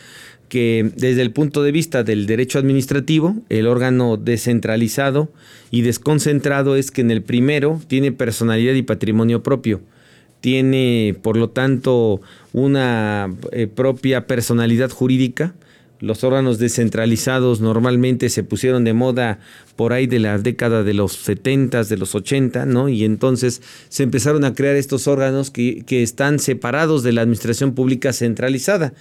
que 0.48 0.90
desde 0.96 1.22
el 1.22 1.32
punto 1.32 1.64
de 1.64 1.74
vista 1.74 2.02
del 2.02 2.26
derecho 2.26 2.60
administrativo, 2.60 3.36
el 3.50 3.68
órgano 3.68 4.16
descentralizado 4.16 5.34
y 5.70 5.82
desconcentrado 5.82 6.78
es 6.78 6.92
que 6.92 7.02
en 7.02 7.12
el 7.12 7.24
primero 7.24 7.82
tiene 7.88 8.14
personalidad 8.14 8.74
y 8.74 8.84
patrimonio 8.84 9.44
propio, 9.44 9.82
tiene 10.40 11.18
por 11.22 11.36
lo 11.36 11.50
tanto 11.50 12.22
una 12.54 13.36
eh, 13.52 13.68
propia 13.68 14.28
personalidad 14.28 14.92
jurídica, 14.92 15.56
los 16.04 16.26
órganos 16.26 16.60
descentralizados 16.60 17.62
normalmente 17.62 18.28
se 18.28 18.44
pusieron 18.44 18.84
de 18.84 18.92
moda 18.92 19.40
por 19.78 19.94
ahí 19.94 20.06
de 20.06 20.20
la 20.20 20.38
década 20.38 20.84
de 20.84 20.94
los 20.94 21.14
70, 21.14 21.86
de 21.86 21.96
los 21.96 22.14
80, 22.14 22.66
¿no? 22.66 22.90
Y 22.90 23.06
entonces 23.06 23.62
se 23.88 24.04
empezaron 24.04 24.44
a 24.44 24.54
crear 24.54 24.76
estos 24.76 25.08
órganos 25.08 25.50
que, 25.50 25.84
que, 25.86 26.04
están 26.04 26.40
separados 26.40 27.04
de 27.04 27.14
la 27.14 27.22
administración 27.22 27.74
pública 27.74 28.12
centralizada. 28.12 28.94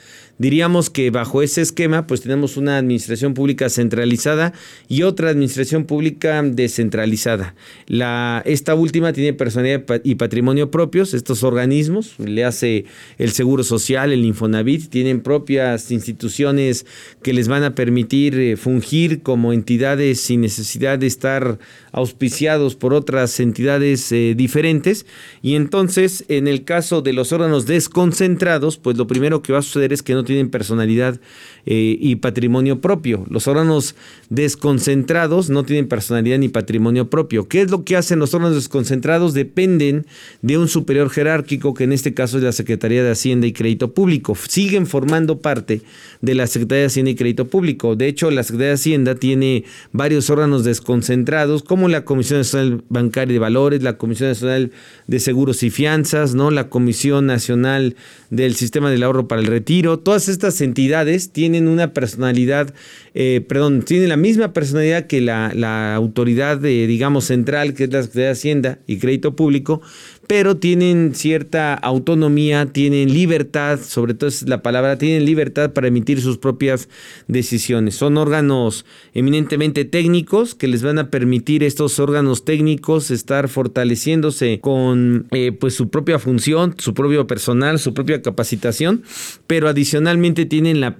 Diríamos 0.42 0.90
que 0.90 1.12
bajo 1.12 1.40
ese 1.40 1.60
esquema, 1.60 2.08
pues 2.08 2.20
tenemos 2.20 2.56
una 2.56 2.76
administración 2.76 3.32
pública 3.32 3.70
centralizada 3.70 4.52
y 4.88 5.04
otra 5.04 5.30
administración 5.30 5.84
pública 5.84 6.42
descentralizada. 6.42 7.54
La, 7.86 8.42
esta 8.44 8.74
última 8.74 9.12
tiene 9.12 9.34
personalidad 9.34 9.84
y 10.02 10.16
patrimonio 10.16 10.68
propios, 10.72 11.14
estos 11.14 11.44
organismos, 11.44 12.18
le 12.18 12.44
hace 12.44 12.86
el 13.18 13.30
Seguro 13.30 13.62
Social, 13.62 14.12
el 14.12 14.24
Infonavit, 14.24 14.88
tienen 14.88 15.20
propias 15.20 15.92
instituciones 15.92 16.86
que 17.22 17.32
les 17.34 17.46
van 17.46 17.62
a 17.62 17.76
permitir 17.76 18.36
eh, 18.36 18.56
fungir 18.56 19.22
como 19.22 19.52
entidades 19.52 20.22
sin 20.22 20.40
necesidad 20.40 20.98
de 20.98 21.06
estar 21.06 21.60
auspiciados 21.92 22.74
por 22.74 22.94
otras 22.94 23.38
entidades 23.38 24.10
eh, 24.10 24.34
diferentes. 24.36 25.06
Y 25.40 25.54
entonces, 25.54 26.24
en 26.26 26.48
el 26.48 26.64
caso 26.64 27.00
de 27.00 27.12
los 27.12 27.32
órganos 27.32 27.66
desconcentrados, 27.66 28.76
pues 28.78 28.96
lo 28.96 29.06
primero 29.06 29.40
que 29.40 29.52
va 29.52 29.60
a 29.60 29.62
suceder 29.62 29.92
es 29.92 30.02
que 30.02 30.14
no 30.14 30.24
tienen 30.24 30.31
personalidad 30.50 31.20
eh, 31.64 31.96
y 32.00 32.16
patrimonio 32.16 32.80
propio. 32.80 33.24
Los 33.30 33.46
órganos 33.46 33.94
desconcentrados 34.30 35.48
no 35.48 35.62
tienen 35.64 35.86
personalidad 35.86 36.38
ni 36.38 36.48
patrimonio 36.48 37.08
propio. 37.08 37.46
¿Qué 37.46 37.62
es 37.62 37.70
lo 37.70 37.84
que 37.84 37.96
hacen 37.96 38.18
los 38.18 38.34
órganos 38.34 38.56
desconcentrados? 38.56 39.32
Dependen 39.32 40.06
de 40.40 40.58
un 40.58 40.66
superior 40.66 41.08
jerárquico, 41.08 41.74
que 41.74 41.84
en 41.84 41.92
este 41.92 42.14
caso 42.14 42.38
es 42.38 42.44
la 42.44 42.52
Secretaría 42.52 43.04
de 43.04 43.10
Hacienda 43.12 43.46
y 43.46 43.52
Crédito 43.52 43.94
Público. 43.94 44.34
Siguen 44.34 44.86
formando 44.86 45.40
parte 45.40 45.82
de 46.20 46.34
la 46.34 46.46
Secretaría 46.48 46.80
de 46.80 46.86
Hacienda 46.86 47.10
y 47.12 47.14
Crédito 47.14 47.46
Público. 47.46 47.94
De 47.94 48.08
hecho, 48.08 48.30
la 48.30 48.42
Secretaría 48.42 48.68
de 48.68 48.74
Hacienda 48.74 49.14
tiene 49.14 49.64
varios 49.92 50.30
órganos 50.30 50.64
desconcentrados, 50.64 51.62
como 51.62 51.88
la 51.88 52.04
Comisión 52.04 52.40
Nacional 52.40 52.82
Bancaria 52.88 53.34
de 53.34 53.38
Valores, 53.38 53.82
la 53.82 53.98
Comisión 53.98 54.30
Nacional 54.30 54.72
de 55.06 55.20
Seguros 55.20 55.62
y 55.62 55.70
Fianzas, 55.70 56.34
¿no? 56.34 56.50
la 56.50 56.68
Comisión 56.68 57.26
Nacional 57.26 57.94
del 58.30 58.54
Sistema 58.54 58.90
del 58.90 59.02
Ahorro 59.02 59.28
para 59.28 59.40
el 59.40 59.46
Retiro. 59.46 59.98
Todas 59.98 60.28
estas 60.28 60.60
entidades 60.60 61.30
tienen 61.30 61.51
una 61.60 61.92
personalidad, 61.92 62.74
eh, 63.14 63.44
perdón, 63.46 63.82
tienen 63.82 64.08
la 64.08 64.16
misma 64.16 64.52
personalidad 64.52 65.06
que 65.06 65.20
la, 65.20 65.52
la 65.54 65.94
autoridad, 65.94 66.58
de, 66.58 66.86
digamos, 66.86 67.24
central, 67.24 67.74
que 67.74 67.84
es 67.84 67.92
la 67.92 68.02
Secretaría 68.02 68.26
de 68.26 68.32
Hacienda 68.32 68.78
y 68.86 68.98
Crédito 68.98 69.36
Público, 69.36 69.82
pero 70.26 70.56
tienen 70.56 71.14
cierta 71.14 71.74
autonomía, 71.74 72.66
tienen 72.66 73.12
libertad, 73.12 73.80
sobre 73.80 74.14
todo 74.14 74.28
es 74.28 74.48
la 74.48 74.62
palabra, 74.62 74.96
tienen 74.96 75.24
libertad 75.24 75.72
para 75.72 75.88
emitir 75.88 76.20
sus 76.20 76.38
propias 76.38 76.88
decisiones. 77.28 77.96
Son 77.96 78.16
órganos 78.16 78.84
eminentemente 79.14 79.84
técnicos 79.84 80.54
que 80.54 80.68
les 80.68 80.82
van 80.82 80.98
a 80.98 81.10
permitir 81.10 81.62
estos 81.64 81.98
órganos 81.98 82.44
técnicos 82.44 83.10
estar 83.10 83.48
fortaleciéndose 83.48 84.60
con 84.60 85.26
eh, 85.32 85.52
pues 85.52 85.74
su 85.74 85.90
propia 85.90 86.18
función, 86.18 86.74
su 86.78 86.94
propio 86.94 87.26
personal, 87.26 87.78
su 87.78 87.92
propia 87.92 88.22
capacitación, 88.22 89.02
pero 89.46 89.68
adicionalmente 89.68 90.46
tienen 90.46 90.80
la, 90.80 90.96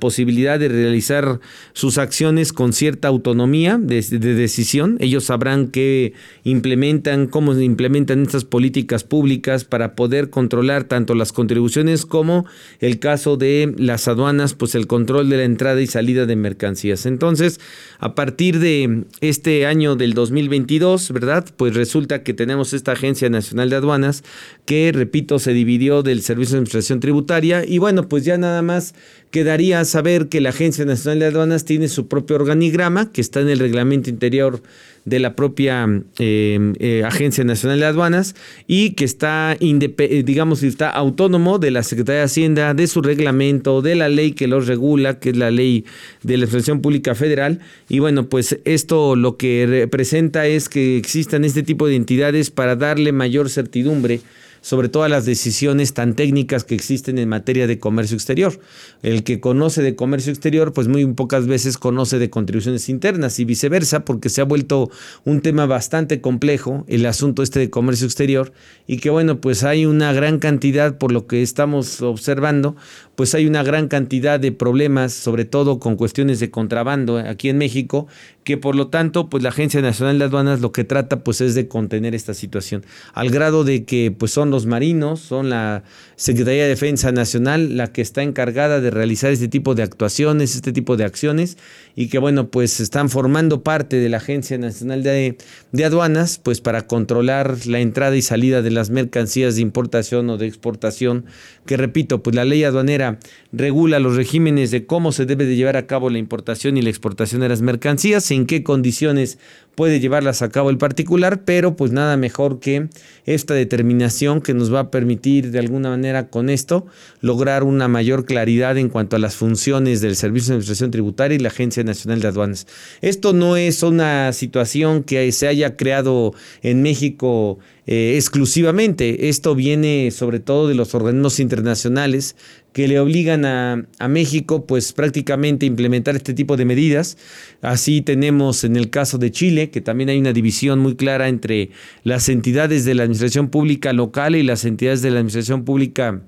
posibilidad 0.00 0.58
de 0.58 0.68
realizar 0.68 1.40
sus 1.72 1.98
acciones 1.98 2.52
con 2.52 2.72
cierta 2.72 3.08
autonomía 3.08 3.78
de, 3.78 4.00
de 4.02 4.34
decisión. 4.34 4.96
Ellos 5.00 5.24
sabrán 5.24 5.68
qué 5.68 6.14
implementan, 6.44 7.26
cómo 7.26 7.54
implementan 7.54 8.22
estas 8.22 8.39
políticas 8.44 9.04
públicas 9.04 9.64
para 9.64 9.94
poder 9.94 10.30
controlar 10.30 10.84
tanto 10.84 11.14
las 11.14 11.32
contribuciones 11.32 12.06
como 12.06 12.46
el 12.80 12.98
caso 12.98 13.36
de 13.36 13.74
las 13.76 14.08
aduanas, 14.08 14.54
pues 14.54 14.74
el 14.74 14.86
control 14.86 15.28
de 15.30 15.38
la 15.38 15.44
entrada 15.44 15.80
y 15.80 15.86
salida 15.86 16.26
de 16.26 16.36
mercancías. 16.36 17.06
Entonces, 17.06 17.60
a 17.98 18.14
partir 18.14 18.58
de 18.58 19.04
este 19.20 19.66
año 19.66 19.96
del 19.96 20.14
2022, 20.14 21.12
¿verdad? 21.12 21.46
Pues 21.56 21.74
resulta 21.74 22.22
que 22.22 22.34
tenemos 22.34 22.72
esta 22.72 22.92
Agencia 22.92 23.28
Nacional 23.30 23.70
de 23.70 23.76
Aduanas 23.76 24.24
que, 24.64 24.92
repito, 24.92 25.38
se 25.38 25.52
dividió 25.52 26.02
del 26.02 26.22
Servicio 26.22 26.52
de 26.52 26.58
Administración 26.58 27.00
Tributaria 27.00 27.64
y 27.64 27.78
bueno, 27.78 28.08
pues 28.08 28.24
ya 28.24 28.38
nada 28.38 28.62
más 28.62 28.94
quedaría 29.30 29.84
saber 29.84 30.28
que 30.28 30.40
la 30.40 30.50
Agencia 30.50 30.84
Nacional 30.84 31.20
de 31.20 31.26
Aduanas 31.26 31.64
tiene 31.64 31.88
su 31.88 32.08
propio 32.08 32.36
organigrama 32.36 33.12
que 33.12 33.20
está 33.20 33.40
en 33.40 33.48
el 33.48 33.58
reglamento 33.58 34.10
interior 34.10 34.60
de 35.04 35.18
la 35.18 35.34
propia 35.34 35.84
em, 36.18 36.74
eh, 36.78 37.02
Agencia 37.06 37.42
Nacional 37.44 37.80
de 37.80 37.86
Aduanas 37.86 38.34
y 38.66 38.90
que 38.90 39.04
está, 39.04 39.56
eh, 39.58 40.22
digamos, 40.24 40.62
está 40.62 40.90
autónomo 40.90 41.58
de 41.58 41.70
la 41.70 41.82
Secretaría 41.82 42.20
de 42.20 42.24
Hacienda, 42.26 42.74
de 42.74 42.86
su 42.86 43.00
reglamento, 43.00 43.82
de 43.82 43.94
la 43.94 44.08
ley 44.08 44.32
que 44.32 44.46
los 44.46 44.66
regula, 44.66 45.18
que 45.18 45.30
es 45.30 45.36
la 45.36 45.50
ley 45.50 45.84
de 46.22 46.36
la 46.36 46.44
Administración 46.44 46.80
Pública 46.80 47.14
Federal. 47.14 47.60
Y 47.88 48.00
bueno, 48.00 48.28
pues 48.28 48.58
esto 48.64 49.16
lo 49.16 49.36
que 49.36 49.66
representa 49.66 50.46
es 50.46 50.68
que 50.68 50.96
existan 50.96 51.44
este 51.44 51.62
tipo 51.62 51.86
de 51.86 51.96
entidades 51.96 52.50
para 52.50 52.76
darle 52.76 53.12
mayor 53.12 53.48
certidumbre 53.48 54.20
sobre 54.60 54.88
todas 54.88 55.10
las 55.10 55.24
decisiones 55.24 55.94
tan 55.94 56.14
técnicas 56.14 56.64
que 56.64 56.74
existen 56.74 57.18
en 57.18 57.28
materia 57.28 57.66
de 57.66 57.78
comercio 57.78 58.16
exterior. 58.16 58.60
El 59.02 59.24
que 59.24 59.40
conoce 59.40 59.82
de 59.82 59.96
comercio 59.96 60.32
exterior, 60.32 60.72
pues 60.72 60.88
muy 60.88 61.06
pocas 61.14 61.46
veces 61.46 61.78
conoce 61.78 62.18
de 62.18 62.30
contribuciones 62.30 62.88
internas 62.88 63.38
y 63.38 63.44
viceversa, 63.44 64.04
porque 64.04 64.28
se 64.28 64.40
ha 64.40 64.44
vuelto 64.44 64.90
un 65.24 65.40
tema 65.40 65.66
bastante 65.66 66.20
complejo 66.20 66.84
el 66.88 67.06
asunto 67.06 67.42
este 67.42 67.60
de 67.60 67.70
comercio 67.70 68.06
exterior 68.06 68.52
y 68.86 68.98
que 68.98 69.10
bueno, 69.10 69.40
pues 69.40 69.64
hay 69.64 69.86
una 69.86 70.12
gran 70.12 70.38
cantidad 70.38 70.98
por 70.98 71.12
lo 71.12 71.26
que 71.26 71.42
estamos 71.42 72.02
observando, 72.02 72.76
pues 73.20 73.34
hay 73.34 73.46
una 73.46 73.62
gran 73.62 73.88
cantidad 73.88 74.40
de 74.40 74.50
problemas, 74.50 75.12
sobre 75.12 75.44
todo 75.44 75.78
con 75.78 75.96
cuestiones 75.96 76.40
de 76.40 76.50
contrabando 76.50 77.18
aquí 77.18 77.50
en 77.50 77.58
México, 77.58 78.06
que 78.44 78.56
por 78.56 78.74
lo 78.74 78.88
tanto, 78.88 79.28
pues 79.28 79.42
la 79.42 79.50
Agencia 79.50 79.82
Nacional 79.82 80.18
de 80.18 80.24
Aduanas 80.24 80.62
lo 80.62 80.72
que 80.72 80.84
trata 80.84 81.22
pues 81.22 81.42
es 81.42 81.54
de 81.54 81.68
contener 81.68 82.14
esta 82.14 82.32
situación, 82.32 82.82
al 83.12 83.28
grado 83.28 83.62
de 83.62 83.84
que 83.84 84.10
pues 84.10 84.32
son 84.32 84.50
los 84.50 84.64
marinos, 84.64 85.20
son 85.20 85.50
la 85.50 85.82
Secretaría 86.16 86.62
de 86.62 86.70
Defensa 86.70 87.12
Nacional 87.12 87.76
la 87.76 87.92
que 87.92 88.00
está 88.00 88.22
encargada 88.22 88.80
de 88.80 88.90
realizar 88.90 89.30
este 89.30 89.48
tipo 89.48 89.74
de 89.74 89.82
actuaciones, 89.82 90.54
este 90.56 90.72
tipo 90.72 90.96
de 90.96 91.04
acciones 91.04 91.58
y 91.94 92.08
que 92.08 92.18
bueno, 92.18 92.48
pues 92.48 92.80
están 92.80 93.10
formando 93.10 93.62
parte 93.62 93.96
de 93.96 94.08
la 94.08 94.16
Agencia 94.16 94.56
Nacional 94.56 95.02
de, 95.02 95.36
de 95.72 95.84
Aduanas, 95.84 96.38
pues 96.42 96.62
para 96.62 96.86
controlar 96.86 97.66
la 97.66 97.80
entrada 97.80 98.16
y 98.16 98.22
salida 98.22 98.62
de 98.62 98.70
las 98.70 98.88
mercancías 98.88 99.56
de 99.56 99.60
importación 99.60 100.30
o 100.30 100.38
de 100.38 100.46
exportación, 100.46 101.26
que 101.66 101.76
repito, 101.76 102.22
pues 102.22 102.34
la 102.34 102.46
ley 102.46 102.64
aduanera 102.64 103.09
regula 103.52 103.98
los 103.98 104.16
regímenes 104.16 104.70
de 104.70 104.86
cómo 104.86 105.12
se 105.12 105.26
debe 105.26 105.46
de 105.46 105.56
llevar 105.56 105.76
a 105.76 105.86
cabo 105.86 106.10
la 106.10 106.18
importación 106.18 106.76
y 106.76 106.82
la 106.82 106.90
exportación 106.90 107.40
de 107.40 107.48
las 107.48 107.62
mercancías, 107.62 108.30
en 108.30 108.46
qué 108.46 108.62
condiciones 108.62 109.38
puede 109.74 110.00
llevarlas 110.00 110.42
a 110.42 110.50
cabo 110.50 110.70
el 110.70 110.78
particular, 110.78 111.44
pero 111.44 111.76
pues 111.76 111.90
nada 111.92 112.16
mejor 112.16 112.60
que 112.60 112.88
esta 113.24 113.54
determinación 113.54 114.40
que 114.42 114.52
nos 114.52 114.72
va 114.72 114.80
a 114.80 114.90
permitir 114.90 115.50
de 115.50 115.58
alguna 115.58 115.90
manera 115.90 116.28
con 116.28 116.50
esto 116.50 116.86
lograr 117.20 117.62
una 117.62 117.88
mayor 117.88 118.26
claridad 118.26 118.76
en 118.76 118.88
cuanto 118.88 119.16
a 119.16 119.18
las 119.18 119.36
funciones 119.36 120.00
del 120.00 120.16
Servicio 120.16 120.48
de 120.48 120.54
Administración 120.56 120.90
Tributaria 120.90 121.36
y 121.36 121.38
la 121.38 121.48
Agencia 121.48 121.84
Nacional 121.84 122.20
de 122.20 122.28
Aduanas. 122.28 122.66
Esto 123.00 123.32
no 123.32 123.56
es 123.56 123.82
una 123.82 124.32
situación 124.32 125.02
que 125.02 125.30
se 125.32 125.48
haya 125.48 125.76
creado 125.76 126.34
en 126.62 126.82
México 126.82 127.58
eh, 127.86 128.14
exclusivamente. 128.16 129.28
Esto 129.28 129.54
viene 129.54 130.10
sobre 130.10 130.40
todo 130.40 130.68
de 130.68 130.74
los 130.74 130.94
organismos 130.94 131.40
internacionales 131.40 132.36
que 132.72 132.88
le 132.88 133.00
obligan 133.00 133.44
a, 133.44 133.86
México 134.08 134.66
pues 134.66 134.92
prácticamente 134.92 135.66
implementar 135.66 136.16
este 136.16 136.34
tipo 136.34 136.56
de 136.56 136.64
medidas. 136.64 137.16
Así 137.62 138.00
tenemos 138.02 138.64
en 138.64 138.76
el 138.76 138.90
caso 138.90 139.18
de 139.18 139.30
Chile, 139.30 139.70
que 139.70 139.80
también 139.80 140.08
hay 140.10 140.18
una 140.18 140.32
división 140.32 140.78
muy 140.78 140.96
clara 140.96 141.28
entre 141.28 141.70
las 142.04 142.28
entidades 142.28 142.84
de 142.84 142.94
la 142.94 143.02
administración 143.04 143.48
pública 143.48 143.92
local 143.92 144.36
y 144.36 144.42
las 144.42 144.64
entidades 144.64 145.02
de 145.02 145.10
la 145.10 145.18
administración 145.18 145.64
pública 145.64 146.22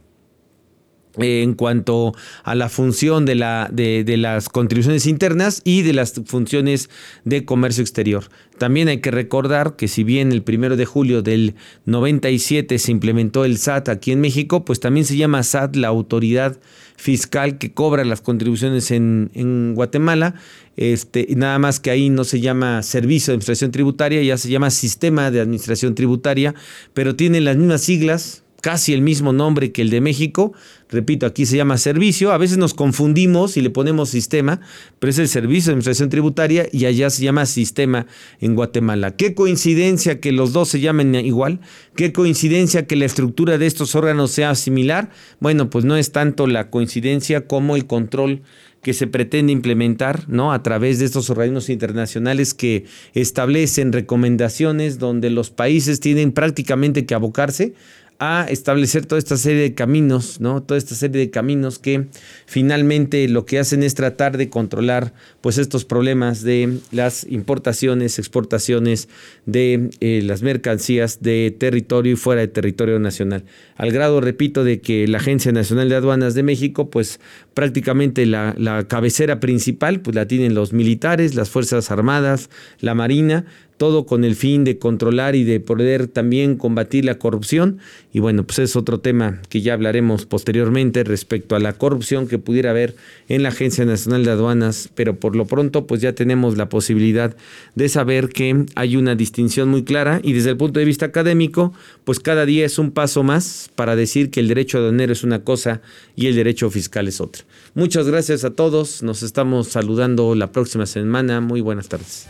en 1.19 1.54
cuanto 1.54 2.14
a 2.45 2.54
la 2.54 2.69
función 2.69 3.26
de, 3.26 3.35
la, 3.35 3.69
de, 3.73 4.04
de, 4.04 4.16
las 4.16 4.49
contribuciones 4.49 5.07
internas 5.07 5.61
y 5.64 5.83
de 5.83 5.92
las 5.92 6.14
funciones 6.26 6.88
de 7.25 7.45
comercio 7.45 7.83
exterior. 7.83 8.25
También 8.59 8.88
hay 8.88 9.00
que 9.00 9.11
recordar 9.11 9.76
que 9.76 9.88
si 9.88 10.04
bien 10.04 10.33
el 10.33 10.42
primero 10.42 10.76
de 10.76 10.87
julio 10.87 11.23
del 11.23 11.54
97 11.87 12.78
se 12.78 12.92
implementó 12.92 13.45
el 13.45 13.59
SAT 13.59 13.88
aquí 13.88 14.12
en 14.12 14.21
México, 14.21 14.64
pues 14.64 14.81
también 14.81 15.04
se 15.04 15.16
llama 15.16 15.42
SAT 15.42 15.76
la 15.76 15.88
autoridad 15.88 16.59
fiscal 16.97 17.59
que 17.59 17.73
cobra 17.73 18.04
las 18.04 18.21
contribuciones 18.21 18.90
en, 18.90 19.31
en 19.35 19.75
Guatemala. 19.75 20.35
Este, 20.76 21.26
nada 21.37 21.59
más 21.59 21.81
que 21.81 21.90
ahí 21.90 22.09
no 22.09 22.25
se 22.25 22.40
llama 22.40 22.83
Servicio 22.83 23.33
de 23.33 23.35
Administración 23.35 23.73
Tributaria, 23.73 24.23
ya 24.23 24.38
se 24.38 24.49
llama 24.49 24.71
Sistema 24.71 25.31
de 25.31 25.40
Administración 25.40 25.95
Tributaria, 25.95 26.54
pero 26.95 27.16
tiene 27.16 27.40
las 27.40 27.57
mismas 27.57 27.83
siglas, 27.83 28.45
casi 28.62 28.95
el 28.95 29.02
mismo 29.02 29.35
nombre 29.35 29.73
que 29.73 29.83
el 29.83 29.90
de 29.90 30.00
México. 30.00 30.54
Repito, 30.88 31.26
aquí 31.26 31.45
se 31.45 31.57
llama 31.57 31.76
servicio. 31.76 32.33
A 32.33 32.38
veces 32.38 32.57
nos 32.57 32.73
confundimos 32.73 33.57
y 33.59 33.61
le 33.61 33.71
ponemos 33.71 34.09
sistema, 34.09 34.61
pero 34.99 35.11
es 35.11 35.19
el 35.19 35.28
Servicio 35.28 35.69
de 35.69 35.73
Administración 35.73 36.09
Tributaria 36.09 36.66
y 36.73 36.87
allá 36.87 37.11
se 37.11 37.25
llama 37.25 37.45
sistema 37.45 38.07
en 38.40 38.54
Guatemala. 38.54 39.16
Qué 39.16 39.35
coincidencia 39.35 40.21
que 40.21 40.33
los 40.33 40.52
dos 40.52 40.69
se 40.69 40.81
llamen 40.81 41.14
igual. 41.16 41.61
Qué 41.97 42.12
coincidencia 42.12 42.87
que 42.87 42.97
la 42.97 43.04
estructura 43.04 43.59
de 43.59 43.66
estos 43.66 43.95
órganos 43.95 44.31
sea 44.31 44.54
similar. 44.54 45.11
Bueno, 45.40 45.69
pues 45.69 45.85
no 45.85 45.97
es 45.97 46.12
tanto 46.12 46.47
la 46.47 46.71
coincidencia 46.71 47.47
como 47.47 47.75
el 47.75 47.87
control 47.87 48.42
que 48.83 48.95
se 48.95 49.07
pretende 49.07 49.52
implementar 49.52 50.28
¿no? 50.28 50.52
a 50.52 50.62
través 50.62 50.99
de 50.99 51.04
estos 51.04 51.31
organismos 51.31 51.71
internacionales 51.71 52.52
que 52.52 52.85
establecen 53.14 53.92
recomendaciones 53.92 54.99
donde 54.99 55.31
los 55.31 55.50
países 55.50 56.00
tienen 56.00 56.33
prácticamente 56.33 57.07
que 57.07 57.14
abocarse 57.14 57.75
a 58.24 58.46
establecer 58.48 59.04
toda 59.04 59.18
esta 59.18 59.36
serie 59.36 59.62
de 59.62 59.74
caminos, 59.74 60.40
¿no? 60.40 60.62
Toda 60.62 60.78
esta 60.78 60.94
serie 60.94 61.20
de 61.20 61.30
caminos 61.30 61.80
que 61.80 62.06
finalmente 62.46 63.26
lo 63.26 63.46
que 63.46 63.58
hacen 63.58 63.82
es 63.82 63.96
tratar 63.96 64.36
de 64.36 64.48
controlar 64.48 65.12
pues 65.40 65.58
estos 65.58 65.84
problemas 65.84 66.44
de 66.44 66.78
las 66.92 67.26
importaciones, 67.28 68.20
exportaciones 68.20 69.08
de 69.44 69.90
eh, 69.98 70.22
las 70.22 70.42
mercancías 70.42 71.20
de 71.20 71.52
territorio 71.58 72.12
y 72.12 72.16
fuera 72.16 72.42
de 72.42 72.46
territorio 72.46 73.00
nacional. 73.00 73.42
Al 73.76 73.90
grado, 73.90 74.20
repito, 74.20 74.62
de 74.62 74.80
que 74.80 75.08
la 75.08 75.18
Agencia 75.18 75.50
Nacional 75.50 75.88
de 75.88 75.96
Aduanas 75.96 76.34
de 76.34 76.44
México, 76.44 76.90
pues 76.90 77.18
prácticamente 77.54 78.24
la, 78.26 78.54
la 78.56 78.86
cabecera 78.86 79.40
principal, 79.40 80.00
pues 80.00 80.14
la 80.14 80.28
tienen 80.28 80.54
los 80.54 80.72
militares, 80.72 81.34
las 81.34 81.50
Fuerzas 81.50 81.90
Armadas, 81.90 82.50
la 82.78 82.94
Marina, 82.94 83.46
todo 83.82 84.06
con 84.06 84.22
el 84.22 84.36
fin 84.36 84.62
de 84.62 84.78
controlar 84.78 85.34
y 85.34 85.42
de 85.42 85.58
poder 85.58 86.06
también 86.06 86.54
combatir 86.54 87.04
la 87.04 87.18
corrupción. 87.18 87.78
Y 88.12 88.20
bueno, 88.20 88.44
pues 88.44 88.60
es 88.60 88.76
otro 88.76 89.00
tema 89.00 89.42
que 89.48 89.60
ya 89.60 89.74
hablaremos 89.74 90.24
posteriormente 90.24 91.02
respecto 91.02 91.56
a 91.56 91.58
la 91.58 91.72
corrupción 91.72 92.28
que 92.28 92.38
pudiera 92.38 92.70
haber 92.70 92.94
en 93.28 93.42
la 93.42 93.48
Agencia 93.48 93.84
Nacional 93.84 94.24
de 94.24 94.30
Aduanas, 94.30 94.88
pero 94.94 95.18
por 95.18 95.35
lo 95.35 95.46
pronto 95.46 95.88
pues 95.88 96.00
ya 96.00 96.12
tenemos 96.12 96.57
la 96.57 96.68
posibilidad 96.68 97.35
de 97.74 97.88
saber 97.88 98.28
que 98.28 98.66
hay 98.76 98.94
una 98.94 99.16
distinción 99.16 99.68
muy 99.68 99.83
clara 99.83 100.20
y 100.22 100.33
desde 100.33 100.50
el 100.50 100.57
punto 100.57 100.78
de 100.78 100.87
vista 100.87 101.07
académico, 101.07 101.74
pues 102.04 102.20
cada 102.20 102.46
día 102.46 102.64
es 102.64 102.78
un 102.78 102.92
paso 102.92 103.24
más 103.24 103.68
para 103.74 103.96
decir 103.96 104.30
que 104.30 104.38
el 104.38 104.46
derecho 104.46 104.78
aduanero 104.78 105.12
es 105.12 105.24
una 105.24 105.42
cosa 105.42 105.80
y 106.14 106.28
el 106.28 106.37
derecho 106.37 106.70
fiscal 106.70 107.09
es 107.09 107.20
otra. 107.20 107.42
Muchas 107.74 108.07
gracias 108.07 108.44
a 108.44 108.50
todos, 108.50 109.02
nos 109.02 109.24
estamos 109.24 109.66
saludando 109.66 110.37
la 110.37 110.52
próxima 110.52 110.87
semana, 110.87 111.40
muy 111.40 111.61
buenas 111.61 111.88
tardes. 111.88 112.28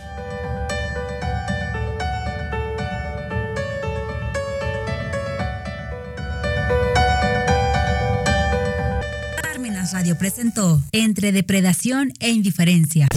Radio 9.93 10.17
presentó 10.17 10.81
Entre 10.93 11.33
Depredación 11.33 12.13
e 12.19 12.31
Indiferencia. 12.31 13.09